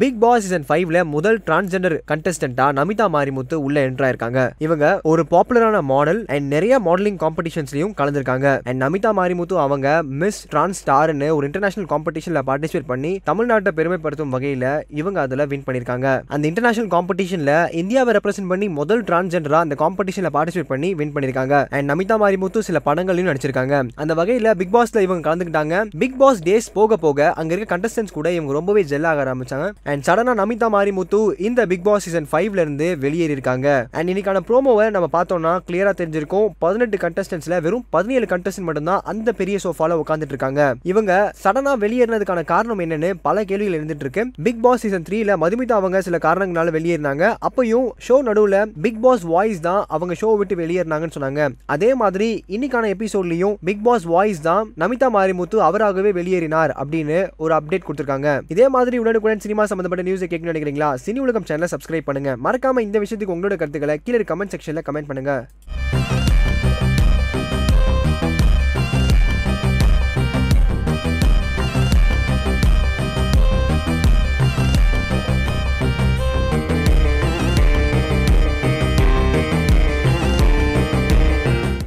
[0.00, 5.82] Big Boss season ஃபைவ்ல முதல் transgender கண்டஸ்டன்டா Namitha Marimuthu உள்ள என்ட்ரா இருக்காங்க இவங்க ஒரு பாப்புலரான
[5.90, 8.46] மாடல் அண்ட் நிறைய மாடலிங் காம்படிஷன்ஸ்லயும் கலந்துருக்காங்க.
[8.68, 9.88] அண்ட் நமிதா மாரிமுத்து அவங்க
[10.22, 16.22] மிஸ் டிரான்ஸ் ஸ்டார்னு ஒரு இன்டர்நேஷனல் காம்படிஷன்ல பார்ட்டிசிபேட் பண்ணி தமிழ்நாட்டை பெருமைப்படுத்தும் வகையில இவங்க அதுல வின் பண்ணிருக்காங்க.
[16.36, 21.66] அந்த இன்டர்நேஷனல் காம்படிஷன்ல இந்தியாவை ரெப்ரசென்ட் பண்ணி முதல் டிரான்ஸ்ஜெண்டரா அந்த காம்படிஷன்ல பார்ட்டிசிபேட் பண்ணி வின் பண்ணிருக்காங்க.
[21.76, 23.84] அண்ட் நமிதா மாரிமுத்து சில படங்களையும் நடிச்சிருக்காங்க.
[23.94, 25.84] அந்த வகையில பிக் பாஸ்ல இவங்க கலந்துக்கிட்டாங்க.
[26.04, 29.68] பிக் பாஸ் டேஸ் போக போக அங்க இருக்க கண்டஸ்டன்ஸ் கூட இவங்க ரொம்பவே ஜெல் ஆக ஆரம்பிச்சாங்க.
[29.90, 33.68] அண்ட் சடனாக நமிதா மாரிமுத்து இந்த பிக் பாஸ் சீசன் ஃபைவ்ல இருந்து வெளியேறி இருக்காங்க
[33.98, 36.46] அண்ட் இன்னைக்கான ப்ரோமோவை நம்ம பார்த்தோம்னா கிளியரா தெரிஞ்சிருக்கும்.
[36.64, 40.60] பதினெட்டு கண்டஸ்டன்ஸ்ல வெறும் பதினேழு கண்டஸ்டன்ட் மட்டும்தான் அந்த பெரிய சோஃபால உட்காந்துட்டு இருக்காங்க
[40.90, 44.24] இவங்க சடனா வெளியேறினதுக்கான காரணம் என்னன்னு பல கேள்விகள் இருந்துட்டு இருக்கு.
[44.48, 47.24] பிக் பாஸ் சீசன் த்ரீல மதுமிதா அவங்க சில காரணங்களால வெளியேறினாங்க.
[47.48, 51.48] அப்பயும் ஷோ நடுவில் பிக் பாஸ் வாய்ஸ் தான் அவங்க ஷோ விட்டு வெளியேறினாங்கன்னு சொன்னாங்க.
[51.76, 57.86] அதே மாதிரி இன்னைக்கான எபிசோட்லயும் பிக் பாஸ் வாய்ஸ் தான் நமிதா மாரிமுத்து அவராகவே வெளியேறினார் அப்படின்னு ஒரு அப்டேட்
[57.88, 58.38] கொடுத்திருக்காங்க.
[58.54, 60.90] இதே மாதிரி உடனுக்குடன் சினிமா சம்பந்தப்பட்ட நியூஸை கேட்கணும்னு நினைக்கிறீங்களா?
[61.06, 62.32] சினி உலகம் சேனலை சப்ஸ்கிரைப் பண்ணுங்க.
[62.46, 65.34] மறக்காம இந்த விஷயத்துக்கு உங்களோட கருத்துக்களை கீழே கமெண்ட் செக்ஷனில் கமெண்ட் பண்ணுங்க.